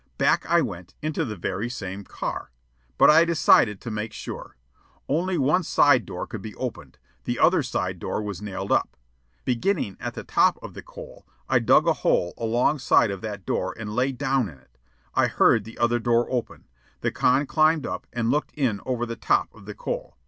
[0.17, 2.49] Back I went, into the very same car.
[2.97, 4.57] But I decided to make sure.
[5.07, 6.97] Only one side door could be opened.
[7.25, 8.97] The other side door was nailed up.
[9.45, 13.75] Beginning at the top of the coal, I dug a hole alongside of that door
[13.77, 14.79] and lay down in it.
[15.13, 16.65] I heard the other door open.
[17.01, 20.17] The con climbed up and looked in over the top of the coal.